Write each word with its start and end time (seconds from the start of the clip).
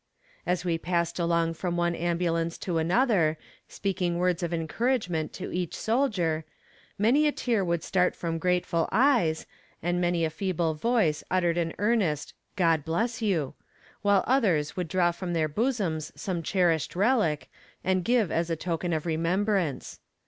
As 0.47 0.65
we 0.65 0.79
passed 0.79 1.19
along 1.19 1.53
from 1.53 1.77
one 1.77 1.93
ambulance 1.93 2.57
to 2.57 2.79
another, 2.79 3.37
speaking 3.67 4.17
words 4.17 4.41
of 4.41 4.51
encouragement 4.51 5.31
to 5.33 5.51
each 5.53 5.75
soldier, 5.77 6.43
many 6.97 7.27
a 7.27 7.31
tear 7.31 7.63
would 7.63 7.83
start 7.83 8.15
from 8.15 8.39
grateful 8.39 8.89
eyes, 8.91 9.45
and 9.79 10.01
many 10.01 10.25
a 10.25 10.31
feeble 10.31 10.73
voice 10.73 11.23
uttered 11.29 11.59
an 11.59 11.75
earnest 11.77 12.33
"God 12.55 12.83
bless 12.83 13.21
you," 13.21 13.53
while 14.01 14.23
others 14.25 14.75
would 14.75 14.87
draw 14.87 15.11
from 15.11 15.33
their 15.33 15.47
bosoms 15.47 16.11
some 16.15 16.41
cherished 16.41 16.95
relic, 16.95 17.51
and 17.83 18.03
give 18.03 18.31
as 18.31 18.49
a 18.49 18.55
token 18.55 18.93
of 18.93 19.05
remembrance. 19.05 19.99